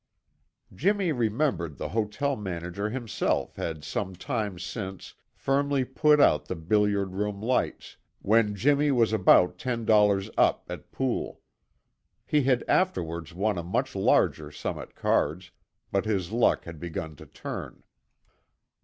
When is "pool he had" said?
10.91-12.63